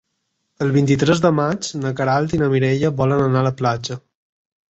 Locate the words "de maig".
1.25-1.67